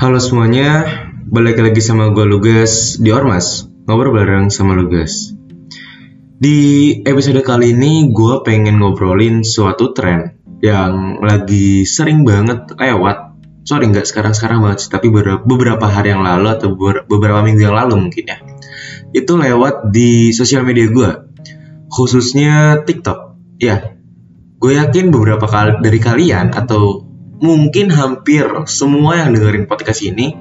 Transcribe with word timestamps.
Halo 0.00 0.16
semuanya, 0.16 0.88
balik 1.28 1.60
lagi 1.60 1.84
sama 1.84 2.08
gue 2.08 2.24
Lugas 2.24 2.96
di 2.96 3.12
Ormas, 3.12 3.68
ngobrol 3.84 4.16
bareng 4.16 4.48
sama 4.48 4.72
Lugas. 4.72 5.36
Di 6.40 6.56
episode 7.04 7.44
kali 7.44 7.76
ini 7.76 8.08
gue 8.08 8.40
pengen 8.40 8.80
ngobrolin 8.80 9.44
suatu 9.44 9.92
tren 9.92 10.40
yang 10.64 11.20
lagi 11.20 11.84
sering 11.84 12.24
banget 12.24 12.72
lewat. 12.80 13.44
Sorry 13.68 13.92
nggak 13.92 14.08
sekarang-sekarang 14.08 14.64
banget 14.64 14.88
sih, 14.88 14.88
tapi 14.88 15.12
beberapa 15.12 15.84
hari 15.84 16.16
yang 16.16 16.24
lalu 16.24 16.48
atau 16.48 16.72
beberapa 17.04 17.44
minggu 17.44 17.68
yang 17.68 17.76
lalu 17.76 18.08
mungkin 18.08 18.24
ya. 18.24 18.40
Itu 19.12 19.36
lewat 19.36 19.92
di 19.92 20.32
sosial 20.32 20.64
media 20.64 20.88
gue, 20.88 21.10
khususnya 21.92 22.88
TikTok. 22.88 23.36
Ya, 23.60 24.00
gue 24.64 24.72
yakin 24.80 25.12
beberapa 25.12 25.44
kali 25.44 25.84
dari 25.84 26.00
kalian 26.00 26.56
atau 26.56 27.09
mungkin 27.40 27.88
hampir 27.88 28.44
semua 28.68 29.20
yang 29.20 29.32
dengerin 29.32 29.64
podcast 29.64 30.04
ini 30.04 30.36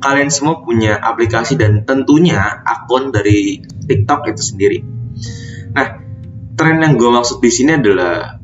kalian 0.00 0.32
semua 0.32 0.64
punya 0.64 0.96
aplikasi 0.96 1.60
dan 1.60 1.84
tentunya 1.84 2.40
akun 2.64 3.12
dari 3.12 3.60
TikTok 3.60 4.32
itu 4.32 4.42
sendiri. 4.42 4.78
Nah, 5.76 5.88
tren 6.56 6.80
yang 6.80 6.96
gue 6.96 7.10
maksud 7.12 7.44
di 7.44 7.52
sini 7.52 7.76
adalah 7.76 8.40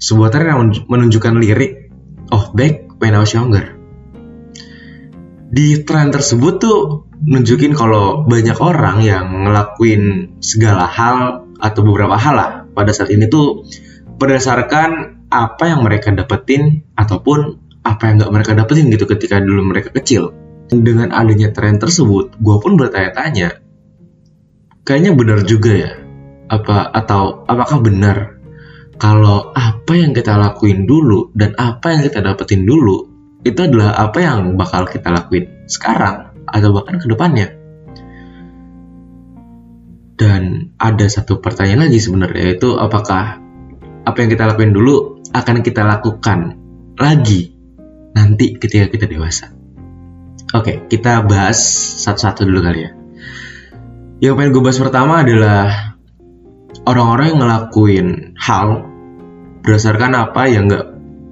sebuah 0.00 0.28
tren 0.32 0.48
yang 0.48 0.60
menunjukkan 0.88 1.36
lirik 1.36 1.86
Oh, 2.26 2.50
back 2.50 2.98
when 2.98 3.14
I 3.14 3.22
was 3.22 3.30
younger. 3.30 3.78
Di 5.46 5.86
tren 5.86 6.10
tersebut 6.10 6.58
tuh 6.58 7.06
nunjukin 7.22 7.70
kalau 7.78 8.26
banyak 8.26 8.58
orang 8.58 8.98
yang 9.06 9.46
ngelakuin 9.46 10.34
segala 10.42 10.90
hal 10.90 11.46
atau 11.62 11.80
beberapa 11.86 12.18
hal 12.18 12.34
lah 12.34 12.50
pada 12.74 12.90
saat 12.90 13.14
ini 13.14 13.30
tuh 13.30 13.62
berdasarkan 14.18 15.15
apa 15.30 15.64
yang 15.66 15.82
mereka 15.82 16.14
dapetin 16.14 16.86
ataupun 16.94 17.58
apa 17.86 18.02
yang 18.10 18.14
nggak 18.22 18.32
mereka 18.34 18.52
dapetin 18.58 18.90
gitu 18.90 19.06
ketika 19.06 19.38
dulu 19.38 19.62
mereka 19.62 19.94
kecil. 19.94 20.34
Dengan 20.66 21.14
adanya 21.14 21.54
tren 21.54 21.78
tersebut, 21.78 22.34
gue 22.42 22.56
pun 22.58 22.74
bertanya-tanya, 22.74 23.62
kayaknya 24.82 25.14
benar 25.14 25.46
juga 25.46 25.70
ya, 25.70 25.92
apa 26.50 26.90
atau 26.90 27.46
apakah 27.46 27.78
benar 27.78 28.18
kalau 28.98 29.54
apa 29.54 29.92
yang 29.94 30.10
kita 30.10 30.34
lakuin 30.34 30.88
dulu 30.88 31.30
dan 31.38 31.54
apa 31.54 31.94
yang 31.94 32.02
kita 32.02 32.18
dapetin 32.18 32.66
dulu 32.66 33.06
itu 33.46 33.60
adalah 33.62 33.94
apa 33.94 34.18
yang 34.18 34.58
bakal 34.58 34.90
kita 34.90 35.12
lakuin 35.14 35.68
sekarang 35.70 36.34
atau 36.50 36.74
bahkan 36.74 36.98
ke 36.98 37.06
depannya. 37.06 37.54
Dan 40.16 40.72
ada 40.80 41.06
satu 41.06 41.38
pertanyaan 41.44 41.86
lagi 41.86 42.00
sebenarnya 42.00 42.56
yaitu 42.56 42.74
apakah 42.74 43.38
apa 44.06 44.16
yang 44.18 44.30
kita 44.32 44.48
lakuin 44.48 44.72
dulu 44.72 45.15
akan 45.36 45.60
kita 45.60 45.84
lakukan 45.84 46.56
lagi 46.96 47.52
nanti 48.16 48.56
ketika 48.56 48.88
kita 48.88 49.04
dewasa. 49.04 49.52
Oke, 50.56 50.88
kita 50.88 51.20
bahas 51.28 51.60
satu-satu 52.00 52.48
dulu 52.48 52.64
kali 52.64 52.80
ya. 52.88 52.90
Yang 54.24 54.34
pengen 54.40 54.50
gue 54.56 54.62
bahas 54.64 54.80
pertama 54.80 55.14
adalah 55.20 55.92
orang-orang 56.88 57.26
yang 57.28 57.40
ngelakuin 57.44 58.06
hal 58.40 58.68
berdasarkan 59.60 60.12
apa 60.16 60.42
yang 60.48 60.72
nggak 60.72 60.86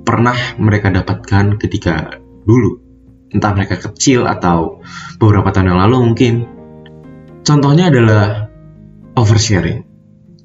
pernah 0.04 0.36
mereka 0.60 0.92
dapatkan 0.92 1.56
ketika 1.56 2.20
dulu. 2.44 2.84
Entah 3.32 3.56
mereka 3.56 3.80
kecil 3.80 4.28
atau 4.28 4.84
beberapa 5.16 5.48
tahun 5.48 5.72
yang 5.72 5.80
lalu 5.88 5.96
mungkin. 6.12 6.34
Contohnya 7.40 7.88
adalah 7.88 8.52
oversharing. 9.16 9.88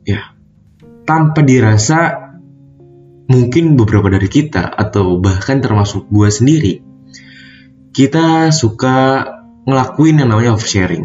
Ya, 0.08 0.32
tanpa 1.04 1.44
dirasa 1.44 2.29
mungkin 3.30 3.78
beberapa 3.78 4.10
dari 4.10 4.26
kita 4.26 4.66
atau 4.66 5.22
bahkan 5.22 5.62
termasuk 5.62 6.10
gue 6.10 6.30
sendiri 6.34 6.74
kita 7.94 8.54
suka 8.54 9.26
ngelakuin 9.66 10.22
yang 10.22 10.30
namanya 10.32 10.56
oversharing. 10.56 11.04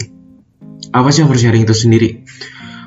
Apa 0.94 1.10
sih 1.10 1.24
oversharing 1.24 1.64
itu 1.64 1.74
sendiri? 1.74 2.22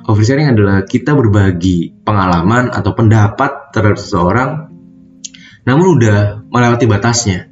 Oversharing 0.07 0.55
adalah 0.55 0.87
kita 0.87 1.11
berbagi 1.17 1.91
pengalaman 2.07 2.71
atau 2.71 2.95
pendapat 2.95 3.73
terhadap 3.75 3.99
seseorang 3.99 4.49
namun 5.67 5.99
udah 5.99 6.47
melewati 6.47 6.87
batasnya. 6.87 7.51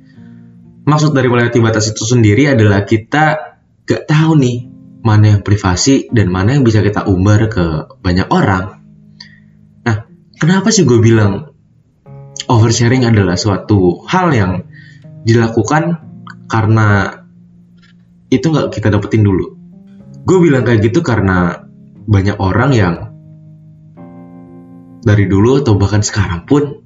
Maksud 0.87 1.11
dari 1.11 1.27
melewati 1.27 1.59
batas 1.59 1.91
itu 1.91 2.07
sendiri 2.07 2.55
adalah 2.55 2.87
kita 2.87 3.57
gak 3.83 4.07
tahu 4.07 4.39
nih 4.39 4.71
mana 5.03 5.35
yang 5.35 5.41
privasi 5.43 6.07
dan 6.15 6.31
mana 6.31 6.55
yang 6.55 6.63
bisa 6.63 6.79
kita 6.79 7.03
umbar 7.03 7.51
ke 7.51 7.91
banyak 7.99 8.31
orang. 8.31 8.79
Nah 9.83 10.07
kenapa 10.39 10.71
sih 10.71 10.87
gue 10.87 11.03
bilang 11.03 11.54
oversharing 12.49 13.05
adalah 13.05 13.37
suatu 13.37 14.05
hal 14.09 14.33
yang 14.33 14.51
dilakukan 15.25 16.01
karena 16.45 17.21
itu 18.29 18.45
nggak 18.49 18.73
kita 18.73 18.93
dapetin 18.93 19.25
dulu. 19.25 19.57
Gue 20.25 20.37
bilang 20.41 20.65
kayak 20.65 20.89
gitu 20.89 21.05
karena 21.05 21.65
banyak 22.05 22.37
orang 22.41 22.71
yang 22.73 22.95
dari 25.05 25.29
dulu 25.29 25.61
atau 25.61 25.77
bahkan 25.77 26.01
sekarang 26.01 26.49
pun 26.49 26.81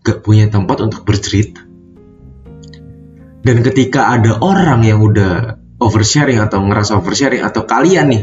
gak 0.00 0.24
punya 0.24 0.48
tempat 0.48 0.80
untuk 0.80 1.04
bercerita. 1.04 1.60
Dan 3.40 3.60
ketika 3.60 4.16
ada 4.16 4.40
orang 4.40 4.80
yang 4.84 5.00
udah 5.04 5.60
oversharing 5.80 6.40
atau 6.40 6.60
ngerasa 6.64 6.96
oversharing 7.00 7.44
atau 7.44 7.68
kalian 7.68 8.08
nih, 8.08 8.22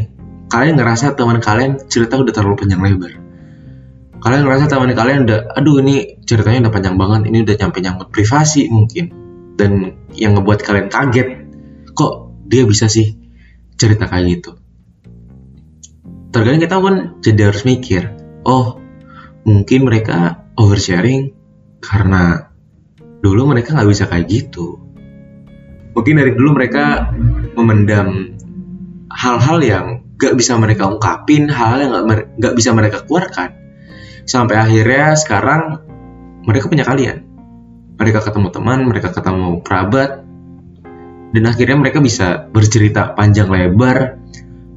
kalian 0.50 0.78
ngerasa 0.78 1.14
teman 1.14 1.38
kalian 1.38 1.78
cerita 1.86 2.18
udah 2.18 2.34
terlalu 2.34 2.66
panjang 2.66 2.82
lebar 2.82 3.27
kalian 4.28 4.44
ngerasa 4.44 4.68
teman 4.68 4.92
kalian 4.92 5.24
udah 5.24 5.56
aduh 5.56 5.80
ini 5.80 6.20
ceritanya 6.28 6.68
udah 6.68 6.74
panjang 6.76 7.00
banget 7.00 7.32
ini 7.32 7.48
udah 7.48 7.56
nyampe 7.64 7.80
nyangkut 7.80 8.12
privasi 8.12 8.68
mungkin. 8.68 9.16
Dan 9.56 9.72
yang 10.12 10.36
ngebuat 10.36 10.68
kalian 10.68 10.92
kaget 10.92 11.48
kok 11.96 12.36
dia 12.44 12.68
bisa 12.68 12.92
sih 12.92 13.16
cerita 13.80 14.12
kayak 14.12 14.26
gitu? 14.28 14.52
Terkadang 16.36 16.60
kita 16.60 16.76
pun 16.76 17.24
jadi 17.24 17.56
harus 17.56 17.64
mikir 17.64 18.12
oh 18.44 18.84
mungkin 19.48 19.88
mereka 19.88 20.44
oversharing 20.60 21.32
karena 21.80 22.52
dulu 23.24 23.48
mereka 23.48 23.80
nggak 23.80 23.88
bisa 23.88 24.12
kayak 24.12 24.28
gitu. 24.28 24.76
Mungkin 25.96 26.20
dari 26.20 26.36
dulu 26.36 26.52
mereka 26.52 27.16
memendam 27.56 28.36
hal-hal 29.08 29.58
yang 29.64 29.86
gak 30.20 30.38
bisa 30.38 30.54
mereka 30.62 30.86
ungkapin 30.86 31.50
hal-hal 31.50 31.80
yang 31.82 31.94
gak 32.38 32.54
bisa 32.54 32.70
mereka 32.78 33.02
keluarkan 33.02 33.57
sampai 34.28 34.60
akhirnya 34.60 35.16
sekarang 35.16 35.82
mereka 36.44 36.68
punya 36.68 36.84
kalian. 36.84 37.24
Mereka 37.98 38.22
ketemu 38.22 38.54
teman 38.54 38.86
mereka 38.86 39.10
ketemu 39.10 39.64
kerabat 39.66 40.22
dan 41.34 41.44
akhirnya 41.48 41.78
mereka 41.80 42.04
bisa 42.04 42.46
bercerita 42.52 43.16
panjang 43.16 43.50
lebar. 43.50 44.22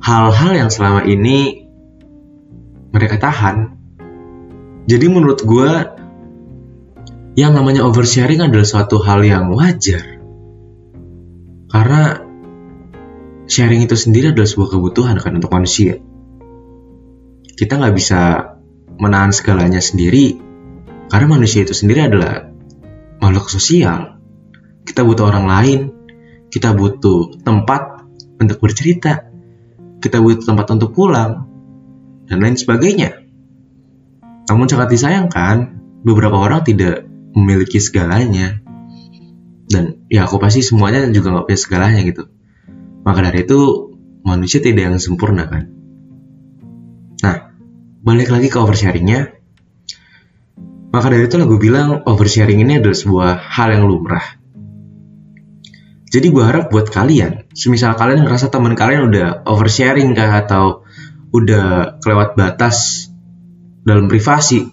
Hal-hal 0.00 0.56
yang 0.56 0.70
selama 0.72 1.04
ini 1.04 1.68
mereka 2.94 3.20
tahan. 3.20 3.76
Jadi 4.88 5.06
menurut 5.12 5.44
gue 5.44 5.72
yang 7.36 7.52
namanya 7.52 7.84
oversharing 7.84 8.40
adalah 8.40 8.64
suatu 8.64 8.96
hal 9.04 9.20
yang 9.20 9.52
wajar. 9.52 10.18
Karena 11.70 12.18
sharing 13.46 13.84
itu 13.84 13.94
sendiri 13.94 14.32
adalah 14.32 14.48
sebuah 14.48 14.70
kebutuhan 14.74 15.20
kan 15.20 15.36
untuk 15.36 15.52
manusia. 15.52 16.00
Kita 17.54 17.76
nggak 17.76 17.94
bisa 17.94 18.20
menahan 19.00 19.32
segalanya 19.32 19.80
sendiri 19.80 20.38
karena 21.10 21.26
manusia 21.26 21.66
itu 21.66 21.74
sendiri 21.74 22.06
adalah 22.06 22.52
makhluk 23.18 23.50
sosial. 23.50 24.20
Kita 24.86 25.02
butuh 25.02 25.26
orang 25.26 25.46
lain, 25.50 25.80
kita 26.52 26.70
butuh 26.76 27.40
tempat 27.42 28.06
untuk 28.38 28.58
bercerita, 28.62 29.26
kita 29.98 30.22
butuh 30.22 30.46
tempat 30.46 30.66
untuk 30.76 30.94
pulang, 30.94 31.50
dan 32.30 32.38
lain 32.38 32.54
sebagainya. 32.54 33.26
Namun 34.46 34.70
sangat 34.70 34.94
disayangkan, 34.94 35.82
beberapa 36.06 36.38
orang 36.38 36.62
tidak 36.62 37.06
memiliki 37.34 37.82
segalanya. 37.82 38.62
Dan 39.70 40.06
ya 40.10 40.26
aku 40.26 40.42
pasti 40.42 40.62
semuanya 40.62 41.06
juga 41.10 41.34
nggak 41.34 41.46
punya 41.46 41.60
segalanya 41.60 42.00
gitu. 42.02 42.26
Maka 43.06 43.30
dari 43.30 43.46
itu, 43.46 43.94
manusia 44.26 44.58
tidak 44.58 44.90
yang 44.90 44.98
sempurna 44.98 45.46
kan 45.46 45.80
balik 48.00 48.32
lagi 48.32 48.48
ke 48.48 48.56
oversharingnya. 48.56 49.36
Maka 50.90 51.06
dari 51.06 51.30
itu 51.30 51.38
gue 51.38 51.60
bilang 51.60 52.02
oversharing 52.02 52.58
ini 52.64 52.82
adalah 52.82 52.96
sebuah 52.98 53.30
hal 53.38 53.68
yang 53.78 53.84
lumrah. 53.86 54.26
Jadi 56.10 56.26
gue 56.26 56.42
harap 56.42 56.74
buat 56.74 56.90
kalian 56.90 57.46
semisal 57.54 57.94
kalian 57.94 58.26
ngerasa 58.26 58.50
teman 58.50 58.74
kalian 58.74 59.06
udah 59.14 59.46
oversharing 59.46 60.10
kah 60.18 60.42
atau 60.42 60.82
udah 61.30 62.02
kelewat 62.02 62.34
batas 62.34 63.06
dalam 63.86 64.10
privasi 64.10 64.66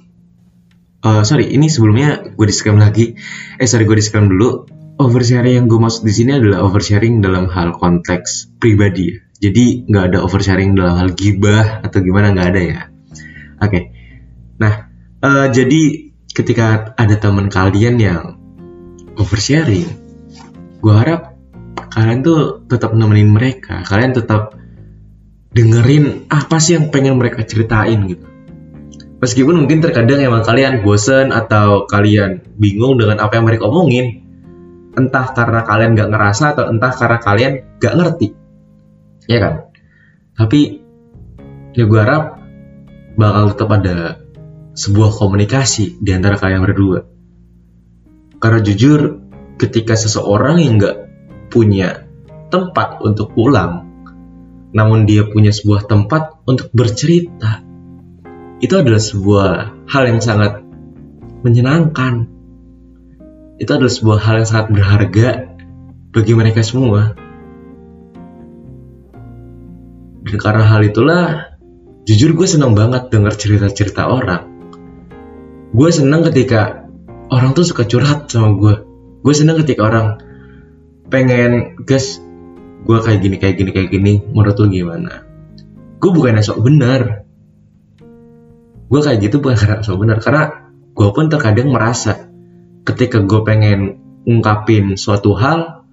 uh, 1.06 1.22
sorry 1.22 1.54
ini 1.54 1.70
sebelumnya 1.70 2.34
gue 2.34 2.46
disclaimer 2.50 2.90
lagi. 2.90 3.14
Eh 3.62 3.70
sorry 3.70 3.86
gue 3.86 3.98
disclaimer 4.02 4.34
dulu. 4.34 4.66
Oversharing 4.98 5.62
yang 5.62 5.66
gue 5.70 5.78
maksud 5.78 6.02
di 6.02 6.10
sini 6.10 6.42
adalah 6.42 6.66
oversharing 6.66 7.22
dalam 7.22 7.54
hal 7.54 7.78
konteks 7.78 8.58
pribadi. 8.58 9.14
Jadi 9.38 9.86
nggak 9.86 10.04
ada 10.10 10.26
oversharing 10.26 10.74
dalam 10.74 10.98
hal 10.98 11.14
gibah 11.14 11.86
atau 11.86 12.02
gimana 12.02 12.34
nggak 12.34 12.50
ada 12.50 12.62
ya 12.66 12.80
Oke. 13.58 13.70
Okay. 13.70 13.84
Nah, 14.58 14.90
uh, 15.22 15.48
jadi 15.50 16.12
ketika 16.34 16.94
ada 16.98 17.16
teman 17.18 17.50
kalian 17.50 17.98
yang 17.98 18.38
oversharing, 19.18 19.90
gue 20.82 20.94
harap 20.94 21.38
kalian 21.98 22.22
tuh 22.22 22.62
tetap 22.70 22.94
nemenin 22.94 23.34
mereka 23.34 23.82
kalian 23.86 24.14
tetap 24.14 24.54
dengerin 25.54 26.30
apa 26.30 26.62
sih 26.62 26.78
yang 26.78 26.94
pengen 26.94 27.18
mereka 27.18 27.42
ceritain 27.42 28.06
gitu 28.06 28.26
meskipun 29.18 29.66
mungkin 29.66 29.82
terkadang 29.82 30.22
emang 30.22 30.46
kalian 30.46 30.86
bosen 30.86 31.34
atau 31.34 31.90
kalian 31.90 32.46
bingung 32.62 33.02
dengan 33.02 33.18
apa 33.18 33.42
yang 33.42 33.50
mereka 33.50 33.66
omongin 33.66 34.22
entah 34.94 35.34
karena 35.34 35.66
kalian 35.66 35.98
gak 35.98 36.10
ngerasa 36.14 36.46
atau 36.54 36.70
entah 36.70 36.94
karena 36.94 37.18
kalian 37.18 37.54
gak 37.82 37.94
ngerti 37.98 38.28
ya 39.26 39.38
kan 39.42 39.54
tapi 40.38 40.86
ya 41.74 41.90
gue 41.90 42.00
harap 42.02 42.37
bakal 43.18 43.52
tetap 43.52 43.70
ada 43.82 43.98
sebuah 44.78 45.10
komunikasi 45.18 45.98
di 45.98 46.12
antara 46.14 46.38
kalian 46.38 46.64
berdua 46.64 47.00
karena 48.38 48.60
jujur 48.62 49.20
ketika 49.58 49.98
seseorang 49.98 50.62
yang 50.62 50.78
gak 50.78 50.98
punya 51.50 52.06
tempat 52.54 53.02
untuk 53.02 53.34
pulang 53.34 53.90
namun 54.72 55.10
dia 55.10 55.26
punya 55.26 55.50
sebuah 55.50 55.90
tempat 55.90 56.46
untuk 56.46 56.70
bercerita 56.72 57.68
itu 58.58 58.74
adalah 58.74 59.02
sebuah 59.02 59.50
hal 59.86 60.04
yang 60.10 60.22
sangat 60.22 60.66
menyenangkan. 61.46 62.26
Itu 63.62 63.70
adalah 63.74 63.94
sebuah 63.94 64.20
hal 64.22 64.36
yang 64.42 64.50
sangat 64.50 64.68
berharga 64.74 65.30
bagi 66.14 66.34
mereka 66.34 66.66
semua. 66.66 67.14
Dan 70.26 70.38
karena 70.42 70.66
hal 70.66 70.82
itulah, 70.84 71.57
jujur 72.08 72.32
gue 72.34 72.48
seneng 72.48 72.72
banget 72.72 73.12
denger 73.12 73.36
cerita-cerita 73.36 74.08
orang. 74.08 74.48
Gue 75.76 75.92
seneng 75.92 76.24
ketika 76.24 76.88
orang 77.28 77.52
tuh 77.52 77.68
suka 77.68 77.84
curhat 77.84 78.32
sama 78.32 78.56
gue. 78.56 78.76
Gue 79.28 79.34
seneng 79.36 79.60
ketika 79.60 79.92
orang 79.92 80.08
pengen, 81.12 81.76
guys, 81.84 82.24
gue 82.88 82.98
kayak 83.04 83.20
gini, 83.20 83.36
kayak 83.36 83.56
gini, 83.60 83.70
kayak 83.76 83.90
gini, 83.92 84.14
menurut 84.24 84.56
lo 84.56 84.72
gimana? 84.72 85.28
Gue 86.00 86.16
bukan 86.16 86.40
sok 86.40 86.64
benar, 86.64 87.28
gue 88.88 89.00
kayak 89.04 89.20
gitu 89.20 89.44
bukan 89.44 89.58
karena 89.60 89.78
so 89.84 90.00
benar 90.00 90.24
karena 90.24 90.72
gue 90.96 91.10
pun 91.12 91.28
terkadang 91.28 91.70
merasa 91.76 92.32
ketika 92.88 93.20
gue 93.20 93.44
pengen 93.44 94.00
ungkapin 94.24 94.96
suatu 94.96 95.36
hal 95.36 95.84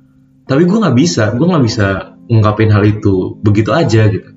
tapi 0.47 0.63
gue 0.63 0.79
nggak 0.79 0.95
bisa 0.95 1.35
gue 1.35 1.43
nggak 1.47 1.65
bisa 1.67 1.87
ungkapin 2.31 2.71
hal 2.71 2.87
itu 2.87 3.35
begitu 3.43 3.75
aja 3.75 4.07
gitu 4.07 4.31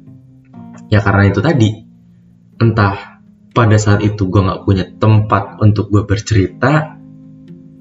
ya 0.88 1.00
karena 1.04 1.30
itu 1.30 1.40
tadi. 1.44 1.70
Entah 2.58 3.22
pada 3.54 3.78
saat 3.78 4.06
itu 4.06 4.30
gue 4.30 4.42
nggak 4.42 4.64
punya 4.66 4.86
tempat 4.98 5.58
untuk 5.62 5.90
gue 5.90 6.06
bercerita 6.06 6.98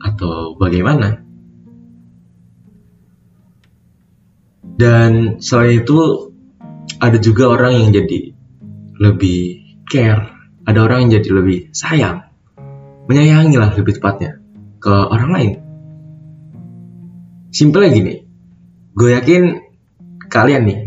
atau 0.00 0.56
bagaimana. 0.56 1.25
Dan 4.76 5.41
selain 5.41 5.81
itu 5.81 6.32
ada 7.00 7.17
juga 7.17 7.49
orang 7.49 7.73
yang 7.81 7.88
jadi 7.93 8.37
lebih 9.00 9.41
care. 9.88 10.32
Ada 10.67 10.79
orang 10.82 11.06
yang 11.06 11.23
jadi 11.23 11.31
lebih 11.31 11.58
sayang, 11.70 12.26
menyayangi 13.06 13.56
lah 13.56 13.70
lebih 13.73 13.97
tepatnya 13.97 14.43
ke 14.82 14.91
orang 14.91 15.31
lain. 15.31 15.53
Simpelnya 17.55 17.91
gini, 17.94 18.14
gue 18.93 19.08
yakin 19.14 19.43
kalian 20.26 20.62
nih, 20.67 20.81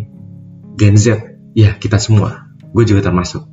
Gen 0.75 1.00
Z, 1.00 1.29
ya 1.54 1.78
kita 1.78 1.98
semua, 1.98 2.50
gue 2.74 2.84
juga 2.86 3.10
termasuk. 3.10 3.46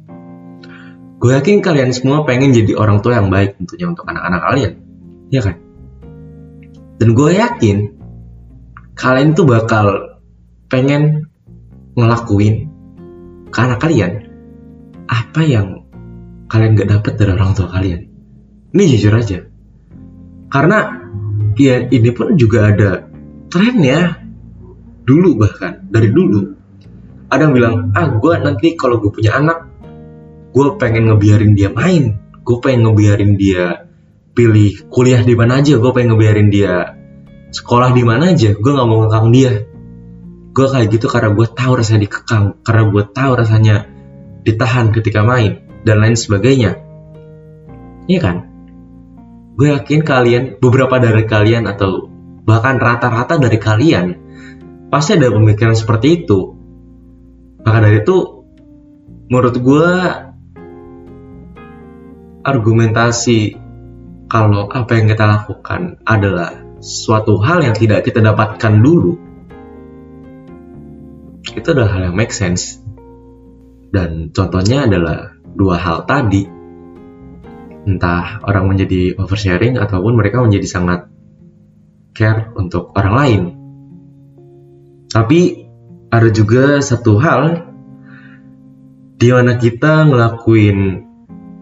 Gue 1.17 1.33
yakin 1.33 1.65
kalian 1.65 1.97
semua 1.97 2.29
pengen 2.29 2.53
jadi 2.53 2.77
orang 2.77 3.01
tua 3.01 3.17
yang 3.17 3.33
baik 3.33 3.57
tentunya 3.57 3.89
untuk 3.89 4.05
anak-anak 4.05 4.41
kalian, 4.53 4.73
ya 5.33 5.41
kan? 5.41 5.57
Dan 6.97 7.09
gue 7.17 7.31
yakin 7.37 7.77
kalian 8.97 9.37
tuh 9.37 9.45
bakal 9.49 10.17
pengen 10.69 11.29
ngelakuin 11.97 12.69
ke 13.53 13.59
anak 13.61 13.81
kalian 13.81 14.13
apa 15.09 15.41
yang 15.45 15.87
kalian 16.49 16.77
gak 16.77 16.91
dapet 16.91 17.13
dari 17.17 17.31
orang 17.37 17.53
tua 17.53 17.69
kalian. 17.73 18.09
Ini 18.73 18.83
jujur 18.97 19.13
aja. 19.17 19.39
Karena 20.53 20.79
ya 21.57 21.85
ini 21.89 22.11
pun 22.13 22.37
juga 22.37 22.73
ada 22.73 23.09
trennya 23.49 24.21
dulu 25.07 25.39
bahkan 25.39 25.87
dari 25.89 26.11
dulu 26.11 26.56
ada 27.31 27.41
yang 27.47 27.55
bilang 27.55 27.75
ah 27.93 28.07
gue 28.17 28.35
nanti 28.39 28.79
kalau 28.79 29.03
gue 29.03 29.11
punya 29.11 29.37
anak 29.39 29.67
gue 30.55 30.67
pengen 30.79 31.11
ngebiarin 31.11 31.53
dia 31.53 31.73
main 31.73 32.19
gue 32.47 32.57
pengen 32.63 32.91
ngebiarin 32.91 33.35
dia 33.35 33.87
pilih 34.37 34.87
kuliah 34.93 35.25
di 35.25 35.35
mana 35.35 35.61
aja 35.61 35.77
gue 35.77 35.91
pengen 35.93 36.15
ngebiarin 36.15 36.49
dia 36.49 36.97
sekolah 37.51 37.91
di 37.95 38.03
mana 38.05 38.33
aja 38.35 38.55
gue 38.55 38.73
nggak 38.73 38.89
mau 38.89 39.07
ngekang 39.07 39.29
dia 39.35 39.53
gue 40.57 40.67
kayak 40.73 40.89
gitu 40.89 41.07
karena 41.13 41.37
gue 41.37 41.47
tahu 41.53 41.73
rasanya 41.77 42.01
dikekang 42.09 42.45
karena 42.65 42.83
gue 42.89 43.05
tahu 43.13 43.33
rasanya 43.37 43.77
ditahan 44.47 44.89
ketika 44.95 45.21
main 45.21 45.67
dan 45.85 46.01
lain 46.01 46.17
sebagainya. 46.17 46.81
Iya 48.11 48.21
kan? 48.25 48.37
Gue 49.59 49.77
yakin 49.77 50.01
kalian, 50.01 50.45
beberapa 50.63 50.97
dari 50.97 51.29
kalian 51.29 51.69
atau 51.69 52.09
bahkan 52.47 52.81
rata-rata 52.81 53.37
dari 53.37 53.59
kalian 53.61 54.07
pasti 54.89 55.21
ada 55.21 55.29
pemikiran 55.29 55.77
seperti 55.77 56.25
itu. 56.25 56.56
Maka 57.67 57.79
dari 57.83 57.99
itu, 57.99 58.47
menurut 59.27 59.57
gue 59.59 59.91
argumentasi 62.47 63.59
kalau 64.31 64.71
apa 64.71 64.95
yang 64.95 65.11
kita 65.11 65.27
lakukan 65.27 65.99
adalah 66.07 66.55
suatu 66.79 67.43
hal 67.43 67.67
yang 67.67 67.75
tidak 67.75 68.07
kita 68.07 68.23
dapatkan 68.23 68.79
dulu, 68.79 69.19
itu 71.59 71.67
adalah 71.75 71.91
hal 71.99 72.03
yang 72.11 72.17
make 72.17 72.31
sense. 72.31 72.79
Dan 73.91 74.31
contohnya 74.31 74.87
adalah 74.87 75.35
dua 75.57 75.75
hal 75.81 76.07
tadi 76.07 76.47
entah 77.87 78.43
orang 78.43 78.67
menjadi 78.67 79.15
oversharing 79.15 79.79
ataupun 79.79 80.19
mereka 80.19 80.43
menjadi 80.43 80.67
sangat 80.67 81.01
care 82.13 82.51
untuk 82.59 82.91
orang 82.99 83.15
lain 83.15 83.43
tapi 85.15 85.66
ada 86.17 86.33
juga 86.33 86.81
satu 86.81 87.21
hal 87.21 87.69
di 89.21 89.29
mana 89.29 89.61
kita 89.61 90.09
ngelakuin 90.09 91.05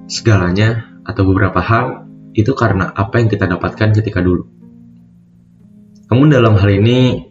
segalanya 0.06 0.94
atau 1.02 1.26
beberapa 1.26 1.58
hal 1.58 2.06
itu 2.38 2.54
karena 2.54 2.90
apa 2.94 3.18
yang 3.18 3.26
kita 3.26 3.50
dapatkan 3.50 3.94
ketika 3.98 4.22
dulu. 4.22 4.46
Namun 6.10 6.30
dalam 6.30 6.54
hal 6.54 6.70
ini 6.70 7.30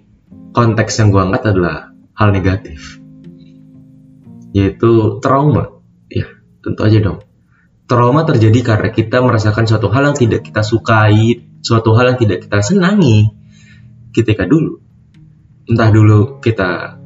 konteks 0.52 1.00
yang 1.00 1.16
gue 1.16 1.22
angkat 1.24 1.56
adalah 1.56 1.96
hal 2.20 2.36
negatif, 2.36 3.00
yaitu 4.52 5.24
trauma. 5.24 5.80
Ya, 6.12 6.28
Tentu 6.60 6.82
aja 6.84 7.00
dong. 7.00 7.20
Trauma 7.88 8.28
terjadi 8.28 8.76
karena 8.76 8.90
kita 8.92 9.20
merasakan 9.24 9.68
suatu 9.68 9.92
hal 9.92 10.12
yang 10.12 10.18
tidak 10.20 10.44
kita 10.44 10.64
sukai, 10.64 11.44
suatu 11.64 11.96
hal 11.96 12.16
yang 12.16 12.20
tidak 12.20 12.48
kita 12.48 12.60
senangi 12.64 13.32
ketika 14.12 14.44
dulu. 14.48 14.80
Entah 15.68 15.92
dulu 15.92 16.40
kita 16.44 17.03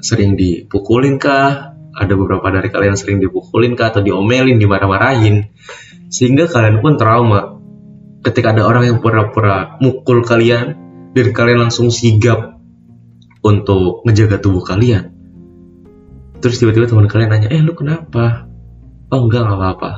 sering 0.00 0.34
dipukulin 0.34 1.18
kah, 1.18 1.74
ada 1.94 2.12
beberapa 2.14 2.46
dari 2.54 2.68
kalian 2.70 2.94
sering 2.94 3.18
dipukulin 3.18 3.74
kah 3.74 3.90
atau 3.90 4.02
diomelin, 4.02 4.58
dimarah-marahin, 4.58 5.50
sehingga 6.08 6.46
kalian 6.46 6.80
pun 6.82 6.94
trauma. 6.98 7.58
Ketika 8.22 8.50
ada 8.50 8.66
orang 8.66 8.84
yang 8.90 8.98
pura-pura 8.98 9.78
mukul 9.78 10.26
kalian, 10.26 10.74
dan 11.14 11.26
kalian 11.32 11.70
langsung 11.70 11.88
sigap 11.88 12.58
untuk 13.42 14.02
menjaga 14.02 14.42
tubuh 14.42 14.62
kalian. 14.66 15.14
Terus 16.38 16.58
tiba-tiba 16.62 16.86
teman 16.86 17.10
kalian 17.10 17.30
nanya, 17.34 17.48
eh 17.50 17.62
lu 17.62 17.74
kenapa? 17.74 18.48
oh 19.08 19.20
enggak 19.24 19.42
nggak 19.44 19.58
apa-apa 19.58 19.90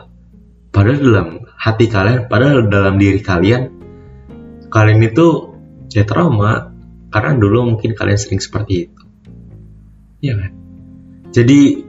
padahal 0.71 1.01
dalam 1.03 1.29
hati 1.59 1.87
kalian 1.91 2.21
padahal 2.31 2.71
dalam 2.71 2.95
diri 2.97 3.21
kalian 3.21 3.63
kalian 4.71 5.01
itu 5.03 5.27
ya 5.91 6.07
trauma 6.07 6.71
karena 7.11 7.35
dulu 7.35 7.75
mungkin 7.75 7.99
kalian 7.99 8.19
sering 8.19 8.39
seperti 8.39 8.87
itu 8.87 9.03
ya 10.21 10.37
kan 10.37 10.53
jadi 11.31 11.85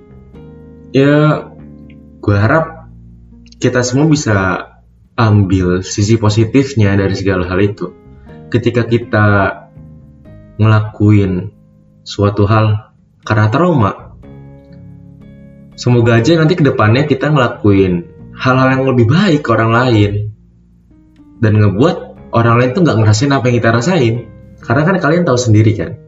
ya 0.91 1.47
gue 2.21 2.37
harap 2.37 2.81
kita 3.57 3.81
semua 3.81 4.09
bisa 4.09 4.69
ambil 5.17 5.85
sisi 5.85 6.17
positifnya 6.17 6.97
dari 6.97 7.13
segala 7.13 7.45
hal 7.45 7.61
itu. 7.61 7.93
Ketika 8.49 8.89
kita 8.89 9.25
ngelakuin 10.57 11.53
suatu 12.01 12.49
hal 12.49 12.93
karena 13.21 13.47
trauma 13.53 14.17
semoga 15.77 16.17
aja 16.17 16.37
nanti 16.37 16.57
ke 16.57 16.65
depannya 16.65 17.05
kita 17.05 17.29
ngelakuin 17.29 18.09
hal-hal 18.33 18.69
yang 18.73 18.83
lebih 18.89 19.05
baik 19.09 19.45
ke 19.45 19.49
orang 19.53 19.71
lain 19.71 20.11
dan 21.37 21.57
ngebuat 21.57 22.29
orang 22.33 22.55
lain 22.61 22.69
tuh 22.73 22.81
nggak 22.81 22.97
ngerasain 22.97 23.31
apa 23.33 23.45
yang 23.49 23.57
kita 23.61 23.69
rasain. 23.71 24.15
Karena 24.61 24.81
kan 24.85 24.95
kalian 25.01 25.25
tahu 25.25 25.39
sendiri 25.41 25.73
kan 25.73 26.00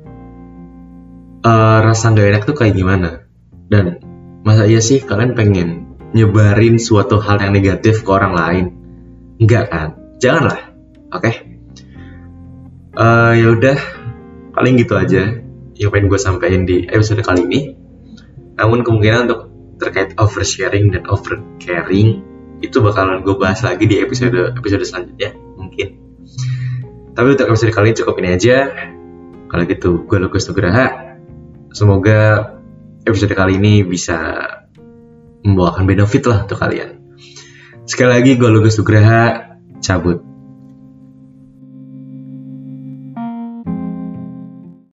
uh, 1.43 1.79
rasa 1.83 2.11
nggak 2.11 2.27
enak 2.33 2.43
tuh 2.47 2.55
kayak 2.57 2.75
gimana? 2.75 3.27
Dan 3.69 3.99
masa 4.47 4.67
iya 4.67 4.79
sih 4.79 5.03
kalian 5.03 5.35
pengen 5.37 5.95
nyebarin 6.15 6.79
suatu 6.79 7.19
hal 7.19 7.39
yang 7.43 7.53
negatif 7.53 8.01
ke 8.01 8.09
orang 8.09 8.33
lain? 8.33 8.65
Enggak 9.37 9.69
kan? 9.69 9.87
Janganlah 10.19 10.59
oke? 11.13 11.21
Okay? 11.21 11.53
uh, 12.97 13.33
ya 13.33 13.53
udah 13.53 13.77
paling 14.53 14.77
gitu 14.77 14.93
aja 14.97 15.41
yang 15.73 15.89
pengen 15.89 16.07
gue 16.09 16.19
sampaikan 16.21 16.63
di 16.69 16.85
episode 16.89 17.21
kali 17.25 17.49
ini. 17.49 17.61
Namun 18.53 18.85
kemungkinan 18.85 19.25
untuk 19.29 19.41
terkait 19.81 20.13
oversharing 20.21 20.93
dan 20.93 21.09
overcaring 21.09 22.21
itu 22.61 22.77
bakalan 22.79 23.25
gue 23.25 23.35
bahas 23.35 23.65
lagi 23.65 23.89
di 23.89 23.99
episode 23.99 24.53
episode 24.53 24.85
selanjutnya 24.85 25.33
mungkin. 25.57 25.97
Tapi 27.13 27.27
untuk 27.33 27.49
episode 27.49 27.73
kali 27.73 27.91
ini 27.91 27.97
cukup 27.97 28.15
ini 28.21 28.29
aja. 28.37 28.57
Kalau 29.49 29.63
gitu 29.69 30.05
gue 30.05 30.17
Lukas 30.17 30.49
Nugraha 30.49 31.12
semoga 31.73 32.53
episode 33.03 33.33
kali 33.35 33.59
ini 33.59 33.83
bisa 33.83 34.47
membawakan 35.43 35.83
benefit 35.83 36.23
lah 36.29 36.47
untuk 36.47 36.61
kalian. 36.61 37.03
Sekali 37.83 38.15
lagi 38.15 38.39
gue 38.39 38.47
Lukas 38.47 38.79
Nugraha. 38.79 39.51
Cabut 39.83 40.32